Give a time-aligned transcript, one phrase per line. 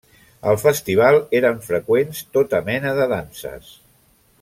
[0.51, 3.73] Al festival eren freqüents tota mena de danses.